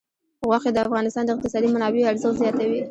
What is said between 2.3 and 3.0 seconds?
زیاتوي.